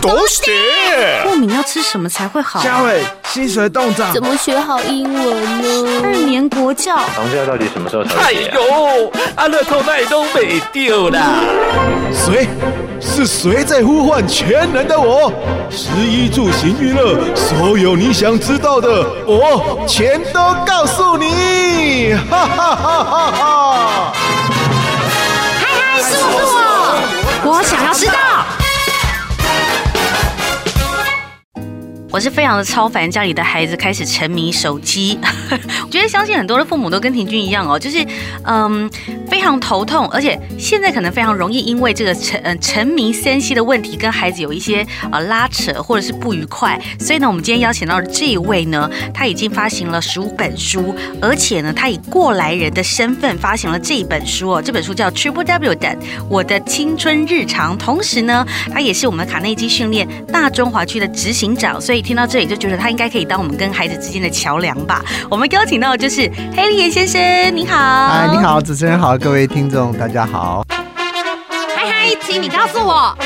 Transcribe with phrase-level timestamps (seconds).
[0.00, 0.40] 都是
[1.24, 2.62] 过敏要吃什么才会好？
[2.62, 6.00] 嘉伟，薪水冻涨，怎么学好英文呢？
[6.04, 8.14] 二年国教，房价到底什么时候才？
[8.22, 11.40] 哎呦，阿乐透那都没丢啦！
[12.12, 12.46] 谁？
[13.00, 15.32] 是谁在呼唤全能的我？
[15.68, 22.14] 食衣住行娱乐，所有你想知道的，我全都告诉你！
[22.30, 24.12] 哈哈哈哈哈！
[25.58, 28.21] 嗨嗨，是我是我，我想要知道。
[32.12, 35.18] 我是非常的超烦，家里的孩子开始沉迷手机。
[35.82, 38.06] 我觉得相信很多的父母都跟婷君一样哦，就是
[38.44, 38.88] 嗯
[39.30, 46.78] 非常头痛，而且现在可能非常容易因为这个沉嗯沉迷三 C 的问题，跟孩子有一些呃拉扯或者是不愉快。
[47.00, 54.60] 所以呢，我们今天邀请到的这一位呢，他已经发行了十五本书，而且呢，他以过来人的身份发行了这一本书哦。
[54.62, 55.96] 这本书叫 Triple W 的
[56.28, 62.01] 我的青春日常，同时呢，他也是我们卡内基训练大中华区的执行长，所以。
[62.02, 65.02] 听到这里就觉得他应该可以当我们跟孩子之间的桥梁吧。
[65.30, 67.20] 我们邀请到的就是黑利岩先生，
[67.56, 67.76] 你好。
[67.76, 70.64] 嗨，你好，主持人好，各位听众大家好。
[70.68, 73.16] 嗨嗨，请你告诉我，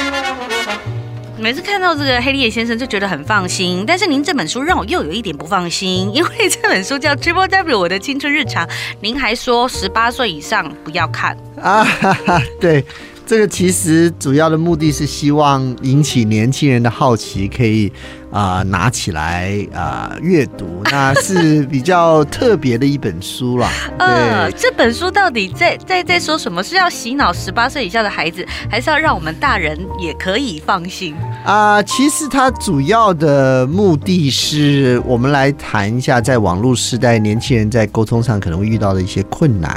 [1.38, 8.68] 每次看到这个黑利岩先生就觉得很放心，但是您这本书让我又有一点不放心，因为这本书叫 Triple W 我的青春日常，
[9.00, 12.84] 您还说十八岁以上不要看啊哈哈， 对。
[13.26, 17.92] 这个其实主要的目的是希望引起年轻人的好奇，可以
[18.30, 23.68] 啊、呃、拿起来啊、呃、阅读，那是比较特别的一本书了。
[23.98, 26.62] 呃，这本书到底在在在说什么？
[26.62, 31.12] 是要洗脑十八岁以下的孩子，还是要让我们大人也可以放心？
[31.46, 39.74] 啊、呃，其实它主要的目的是我们来谈一下，在网络时代，年轻人在沟通上可能会遇到的一些困难，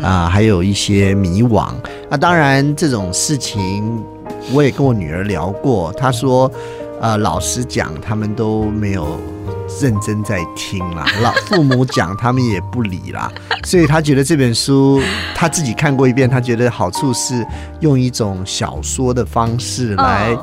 [0.00, 1.70] 啊、呃，还有一些迷惘。
[2.08, 4.00] 那当然，这种事情
[4.52, 5.92] 我也跟我女儿聊过。
[5.94, 6.48] 她说
[7.02, 9.20] ：“呃，老师讲，他们都没有
[9.80, 13.28] 认真在听啦， 老父母讲，他们也不理啦。
[13.64, 15.02] 所以他觉得这本书，
[15.34, 17.44] 他自己看过一遍，他觉得好处是
[17.80, 20.38] 用一种小说的方式来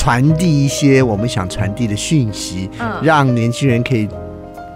[0.00, 2.70] 传递一些我们想传递的讯息，
[3.02, 4.08] 让年轻人可以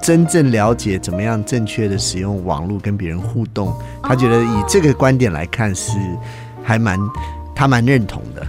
[0.02, 3.74] 真正了解怎么样正确的使用网络跟别人互动。”
[4.04, 5.92] 他觉得以这个观点来看是
[6.62, 6.98] 还蛮
[7.54, 8.46] 他蛮认同的。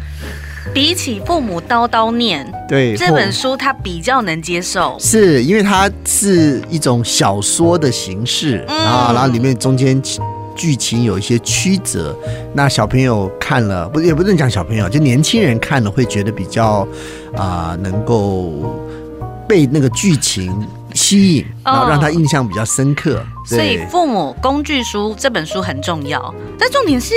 [0.73, 10.01] 比起父母叨叨念，对这本书他比较能接受，是因为它是一种小说的形式啊，然后里面中间
[10.55, 12.17] 剧情有一些曲折，
[12.53, 16.87] 那小朋友看了不也不能讲小朋友，就年轻人看了会觉得比较
[17.35, 18.53] 啊、能够
[19.47, 20.51] 被那个剧情
[21.05, 23.23] 吸引，然后让他印象比较深刻。
[23.45, 27.13] 所以父母工具书这本书很重要，但重点是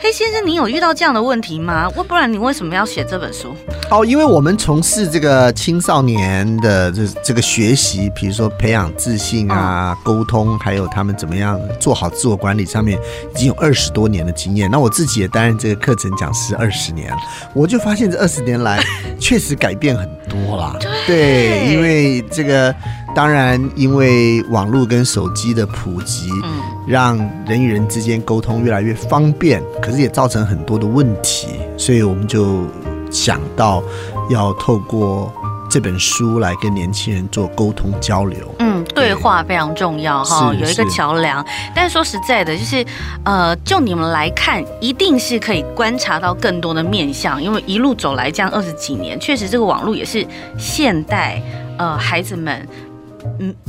[0.00, 1.86] 黑先生，你有遇到这样的问题吗？
[2.08, 3.54] 不然你为什么要写这本书？
[3.90, 12.98] 哦，因为我们从事这个青少年的这这个学习，比如说培养自信啊、沟通，还有他们怎么样做好自我管理上面，
[13.34, 14.70] 已经有二十多年的经验。
[14.70, 17.18] 那我自己也担任这个课程讲师二十年了，
[17.52, 18.82] 我就发现这二十年来
[19.20, 20.74] 确实改变很多啦。
[21.06, 22.74] 对，因为这个
[23.16, 26.52] 当然因为网络跟手机的普及，嗯
[26.86, 27.16] 让
[27.46, 32.64] 人与人之间沟通越来越方便，可是也造成很多的问题，所以我们就
[33.10, 33.82] 想到
[34.28, 35.32] 要透过
[35.70, 38.54] 这本书来跟年轻人做沟通交流。
[38.58, 41.42] 嗯，对话非常重要哈，有一个桥梁。
[41.74, 42.84] 但是说实在的，就是
[43.24, 50.24] 呃，就你们来看，一定是可以观察到更多的面相，因为一路走来这样二十几年，确实这个网络也是
[50.58, 51.42] 现代
[51.78, 52.68] 呃孩子们。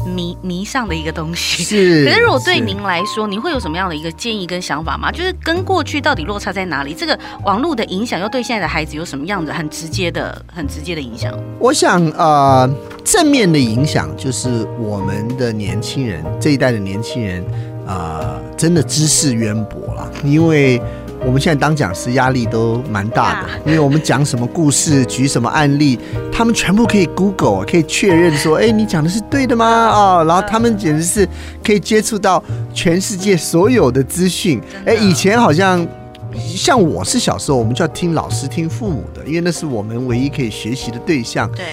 [0.06, 5.12] 迷迷上的一个东西是， 可是如果对您来说，您会有什么样的一个建议跟想法吗？
[5.12, 6.94] 就是跟过去到底落差在哪里？
[6.94, 11.34] 这个网络的影响又对现在的孩子有什么样子很直接的、很直接的影响？
[11.59, 12.69] 我想，呃，
[13.03, 17.44] 正面的影响就是我们的年轻人这一代的年轻人，
[17.85, 20.81] 呃，真的知识渊博了，因为。
[21.27, 25.99] 我们现在当讲师压力都蛮大的，因为我们讲什么故事，举什么案例，
[26.31, 29.66] 他们全部可以 Google，可以确认说，哎，你讲的是对的吗？
[29.90, 31.28] 哦，然后他们简直是
[31.61, 32.41] 可以接触到
[32.73, 34.61] 全世界所有的资讯。
[34.85, 35.85] 哎，以前好像
[36.34, 41.52] 像我是小时候，我们就要听老师、听父母的，因为那是我们唯一可以学习的对象。
[41.52, 41.66] 对。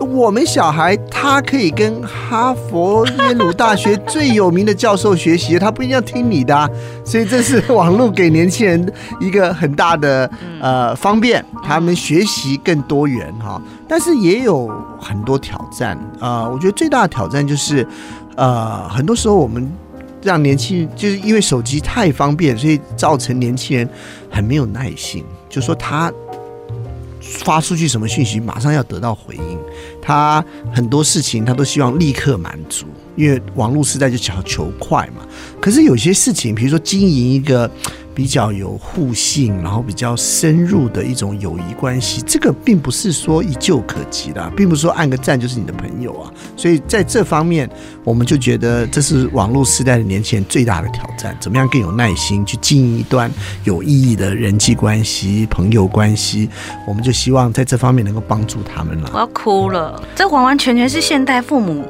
[0.00, 6.68] 我们小孩他可以跟哈佛、耶鲁大学最有名的教授学习，他不一定要听你的啊，
[7.04, 10.30] 所以这是网络给年轻人一个很大的
[10.60, 13.60] 呃方便，他们学习更多元哈。
[13.88, 17.86] 但是也有很多挑战啊，我觉得最大的挑战就是
[18.36, 19.70] 呃，很多时候我们
[20.22, 23.88] 让年轻人就是因为手机太方便，所以造成年轻人
[24.30, 26.12] 很没有耐心，就说他。
[27.28, 29.58] 发出去什么讯息，马上要得到回应。
[30.08, 35.22] 他很多事情他都希望立刻满足，因为网络时代就求求快嘛。
[35.60, 37.70] 可是有些事情，比如说经营一个。
[38.18, 46.32] 比较有互信，然后比较深入的一种友谊关系，这个并不是说一就可及的，并不是说按个赞就是你的朋友啊。
[46.56, 47.70] 所以在这方面，
[48.02, 53.30] 我们就觉得这是网络时代的年轻人最大的挑战：怎么样更有耐心去经营一段
[53.62, 56.50] 有意义的人际关系、朋友关系？
[56.88, 59.10] 我们就希望在这方面能够帮助他们了。
[59.14, 61.84] 我要哭了，这完完全全是现代父母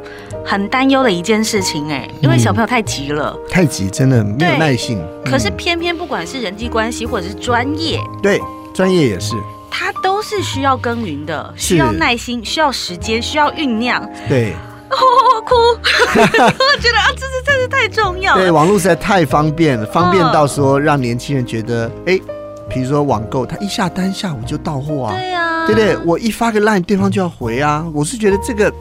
[0.44, 5.02] 很担忧的一件事情哎，因为小朋友太急了，嗯、太急真的没有耐性。
[5.24, 6.08] 可是偏偏不管。
[6.08, 8.40] 不管是人际关系或者是专业，对，
[8.74, 9.36] 专业也是，
[9.70, 14.04] 它都是需要耕耘的，需要耐心，需要时间，需要酝酿。
[14.28, 14.52] 对，
[14.90, 14.96] 哦，
[15.36, 15.76] 我哭，我
[16.82, 18.40] 觉得啊，这是真是太重要了。
[18.40, 22.22] 对，网络实在太方便了，方便到说让年轻人觉得，哎、欸，
[22.68, 25.96] 比如说网购，他一下单下午就到货啊，对啊，对不对？
[26.04, 27.86] 我一发个 line，对方就要回啊。
[27.92, 28.72] 我是觉得这个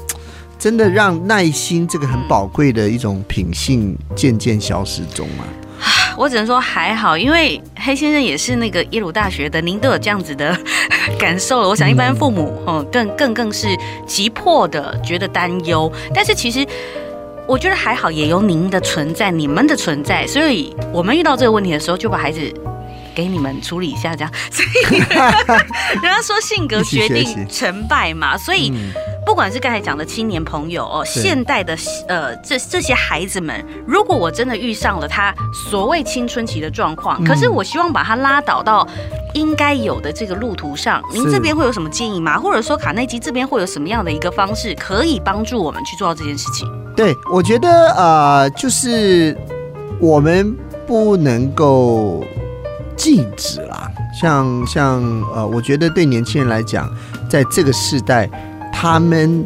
[0.60, 5.46] 真的让耐心这个很宝贵的一种品性渐渐消失中啊。
[6.18, 10.58] 我只能说还好，因为黑先生也是那个耶鲁大学的，您都有这样子的
[11.20, 11.70] 感受了。
[11.70, 13.68] 我想一般父母，嗯，更更更是
[14.08, 15.92] 急迫的觉得担忧。
[16.16, 16.66] 但是其实
[17.46, 22.42] 我觉得还好，也有您的存在，你们的存在，所以我们遇到这个问题的时候，就把孩子
[23.18, 24.32] 给你们处理一下，这样。
[24.54, 25.00] 所以
[26.04, 28.72] 人家说性格决定成败嘛，所以。
[29.26, 31.78] 不管是刚才讲的青年朋友哦，现代的
[32.08, 35.36] 呃这这些孩子们，如果我真的遇上了他
[35.70, 38.88] 所谓青春期的状况，可是我希望把他拉倒到
[39.34, 42.40] 应该有的这个路途上，您这边会有什么建议吗？
[42.40, 46.66] 或者说卡内基这边会有什么样的一个方式可以帮助我们去做到这件事情？
[46.96, 49.38] 对，我觉得呃，就是
[50.00, 50.56] 我们
[50.88, 52.24] 不能够
[52.98, 53.90] 禁止啦，
[54.20, 55.02] 像像
[55.34, 56.92] 呃，我觉得对年轻人来讲，
[57.30, 58.30] 在这个时代。
[58.80, 59.44] 他们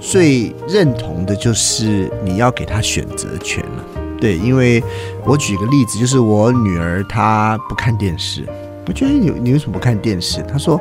[0.00, 3.84] 最认同的就是你要给他选择权了，
[4.20, 4.82] 对，因为
[5.24, 8.44] 我举个例子，就是我女儿她不看电视，
[8.86, 10.42] 我觉得你你为什么不看电视？
[10.50, 10.80] 他说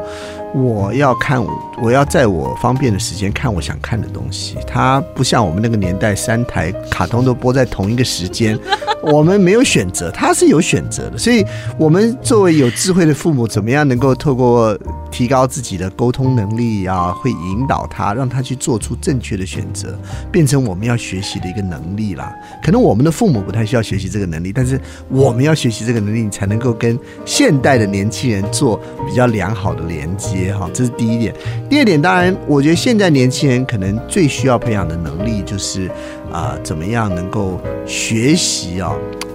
[0.53, 1.43] 我要看，
[1.81, 4.57] 我要在我方便的时间看我想看的东西。
[4.67, 8.59] 他不像我们那个年代，三台卡通都播在同一个时间。
[9.01, 11.45] 我们没有选择，他是有选择的，所以，
[11.77, 14.77] 我们作为有智慧的父母，怎么样能够透过
[15.13, 19.95] 提高自己的沟通能力啊，会引导他，让他去做出正确的选择，
[20.31, 22.33] 变成我们要学习的一个能力啦。
[22.63, 28.77] 可能我们的父母不太需要学习这个能力，但是我们要学习这个能力，你才能够跟现代的年轻人做
[29.07, 30.67] 比较良好的连接哈。
[30.73, 31.31] 这是第一点。
[31.69, 35.91] 第二点，当然，我觉得现在年轻人可能最需要培养的能力就是。
[36.33, 38.91] 啊、怎么样能够学习啊、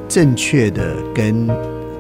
[0.09, 1.47] 正确的跟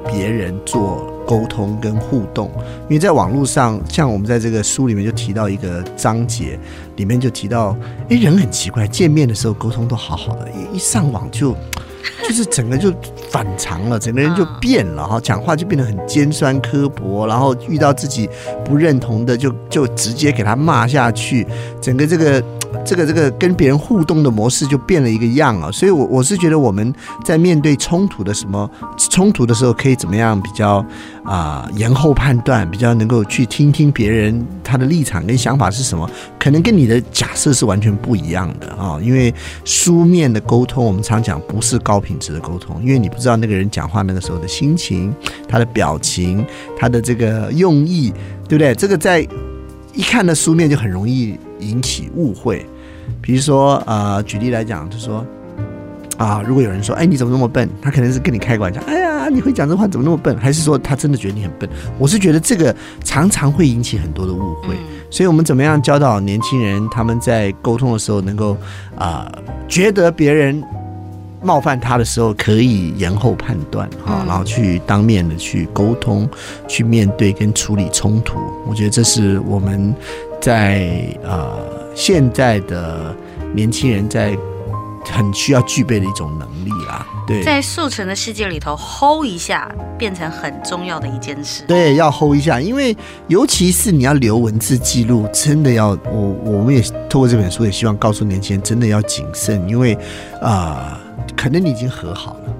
[0.08, 2.50] 别人做沟通跟互动？
[2.88, 6.58] 因为在网络上，像我们在这个书里面就提到一个章节，
[6.96, 7.76] 里面就提到，
[8.08, 11.54] 哎，人很奇怪，见面的时候沟通都好好的，一一上网就
[12.26, 12.92] 就是整个就
[13.30, 18.28] 反常了，整个人就变了哈，讲话就变得很尖酸刻薄，然后遇到自己
[18.64, 21.46] 不认同的就就直接给他骂下去，
[21.80, 22.42] 整个这个。
[22.84, 26.92] 这个这个跟别人互动的模式就变了一个样啊，所以，我我是觉得我们
[27.22, 28.70] 在面对冲突的什么
[29.10, 30.84] 冲突的时候，可以怎么样比较
[31.24, 36.08] 啊、延后判断，比较能够去听听别人他的立场跟想法是什么，
[36.38, 38.98] 可能跟你的假设是完全不一样的啊。
[39.02, 45.14] 因为书面的沟通，我们常讲不是高品质的沟通，因为你不知道那个人讲话那个时候的心情、
[45.46, 46.42] 他的表情、
[46.78, 48.10] 他的这个用意，
[48.48, 48.74] 对不对？
[48.74, 49.26] 这个在
[49.98, 51.36] 一看的书面就很容易。
[51.60, 52.64] 引起误会，
[53.20, 55.26] 比如说，呃，举例来讲，就说，
[56.16, 57.68] 啊，如果有人说，哎，你怎么那么笨？
[57.82, 60.38] 他可能是跟你开玩笑，哎呀，你会讲这话怎么那么笨？
[60.38, 61.68] 还是说他真的觉得你很笨？
[61.98, 64.76] 我是觉得这个常常会引起很多的误会，
[65.10, 68.56] 所以我们怎么样教导年轻人，他们在沟通的时候能够
[68.96, 69.28] 啊，
[69.66, 70.62] 觉得别人。
[71.40, 76.28] 冒犯他的时候，可以延后判断哈，然后去当面的去沟通，
[76.66, 78.38] 去面对跟处理冲突。
[78.66, 79.94] 我觉得这是我们
[80.40, 80.90] 在
[81.22, 81.58] 呃
[81.94, 83.14] 现在的
[83.54, 84.36] 年轻人在
[85.10, 87.06] 很需要具备的一种能力啦。
[87.26, 91.62] 对，在速成的世界里头，hold 一下变成很重要的一件事。
[91.68, 92.96] 对，要 hold 一下，因为
[93.28, 99.94] 尤其是你要留文字记录，真的要我我们也透过这本书也希望告诉年轻人，真的要谨慎，因为
[100.42, 100.98] 啊。
[101.00, 102.54] 呃可能你已经和好了，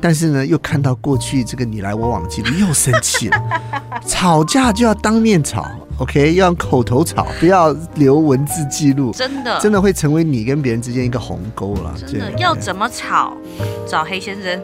[0.00, 3.42] 但是呢，又看到过去这个你来我往的记录，又生气了。
[4.06, 5.66] 吵架就要当面吵
[5.98, 9.12] ，OK，要用口头吵，不要留文字记录。
[9.12, 11.94] 真的，真的会成为你跟别人之间一个鸿沟了。
[12.06, 13.32] 真的要怎么吵？
[13.86, 14.60] 找黑先生，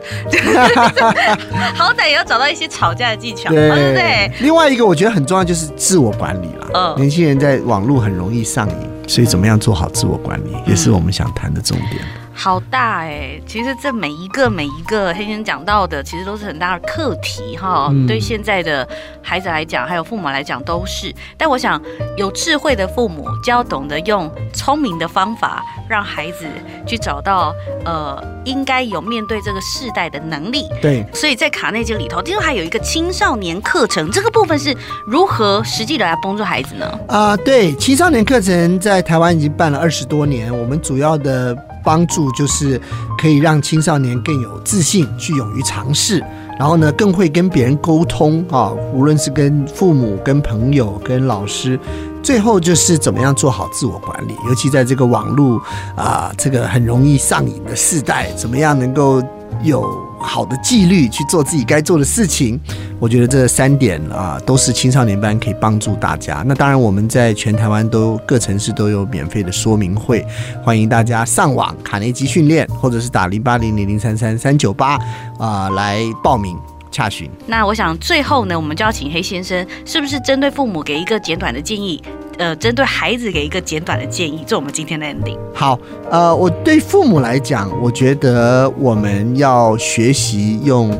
[1.75, 4.31] 好歹也要找到一些吵架的技巧，对不对？
[4.40, 6.71] 另外一个我觉得很重要就是自我管理了。
[6.75, 12.02] 嗯，年轻人在网络很容易上瘾，所以怎么样做好自我管理，也是我们想谈的重点。
[12.42, 13.42] 好大哎、欸！
[13.47, 17.88] 其实这每一个每一个黑先生讲到的，其实都是很大的课题哈。
[17.90, 18.88] 嗯、对现在的
[19.20, 21.14] 孩子来讲，还有父母来讲都是。
[21.37, 21.78] 但我想，
[22.16, 26.47] 有智慧的父母就要懂得用聪明的方法，让孩子
[26.87, 27.54] 去找到
[27.85, 30.66] 呃应该有面对这个世代的能力。
[30.80, 31.04] 对。
[31.12, 34.75] 所以在卡内基里头，听说还有一个青少年课程，这个部分是
[35.06, 36.87] 如何实际的来帮助孩子呢？
[37.06, 41.54] 啊、呃，对，青少年课程在台湾已经办了二十多年，我们主要的。
[41.82, 42.80] 帮助就是
[43.18, 46.22] 可以让青少年更有自信，去勇于尝试，
[46.58, 51.78] 然后呢，更会跟别人沟通啊，无论是跟父母、跟朋友、跟老师，
[52.22, 55.60] 最后就是怎么样做好自我管理，尤其在这个网络
[55.96, 59.22] 啊，这个很容易上瘾的时代，怎么样能够
[59.62, 59.84] 有
[60.20, 62.60] 好的纪律去做自己该做的事情，
[62.98, 66.44] 我觉得这三点啊都是青少年班可以帮助大家。
[66.46, 70.24] 那当然，我们在全台湾都各城市都有免费的说明会，
[70.62, 74.98] 欢迎大家上网卡内基训练，或者是打零八零零零三三三九八
[75.38, 76.56] 啊来报名
[76.90, 77.30] 查询。
[77.46, 82.02] 那我想最后呢，我们就要请黑先生，是不是针对父母给一个简短的建议？
[82.40, 85.37] 呃，针对孩子给一个简短的建议，做我们今天的 ending。
[85.52, 85.78] 好，
[86.11, 90.90] 呃，我对父母来讲，我觉得我们要学习用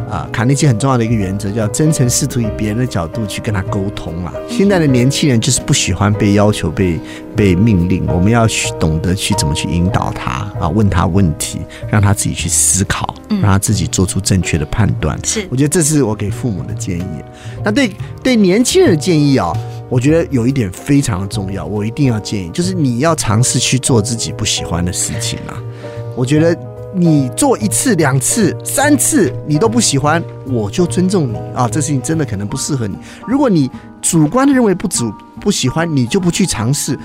[0.00, 4.34] 啊、呃，卡内基很重要的一个原则，叫真诚，试图以别人的角度去跟他沟通啊。
[4.46, 7.00] 现在的年轻人就是不喜欢被要求、被
[7.34, 15.18] 被命令，我们要去懂得去怎么去引导他啊，问他问题，让他自己去思考，让他自己做出正确的判断。
[15.24, 17.06] 是、嗯，我觉得这是我给父母的建议。
[17.64, 17.90] 那对
[18.22, 19.56] 对年轻人的建议啊。
[19.92, 25.52] 我觉得有一点非常重要，我一定要建议，就是你要尝试去做自己不喜欢的事情啊。
[26.16, 26.58] 我觉得
[26.94, 31.68] 你做一次、两次、三次你都不喜欢，我就尊重你啊。
[31.68, 32.96] 这事情真的可能不适合你。
[33.28, 33.70] 如果你
[34.00, 36.98] 主观的认为不主不喜欢，你就不去尝试，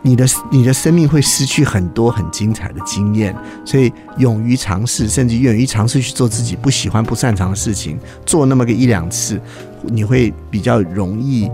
[0.00, 3.36] 你的你的生命会失去很多很精彩的经验。
[3.62, 9.38] 所以，勇于尝试，甚至愿意尝试去做自己不喜欢、不擅长的事情，做那么个一两次，
[9.82, 11.50] 你会比较容易。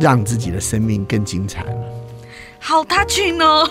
[0.00, 1.74] 让自己的生命更精彩了，
[2.58, 3.68] 好大气哦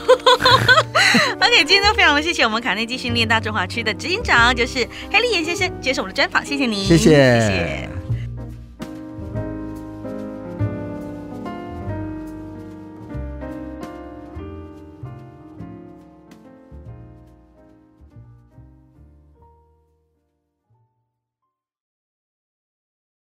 [1.40, 7.40] ！OK，今天都非常的谢谢我们卡内基训练大中华区的执行长，就是黑利岩先生接受我们的专访，谢谢您，谢谢。
[7.40, 7.90] 谢谢